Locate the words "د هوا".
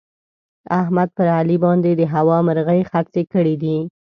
1.95-2.37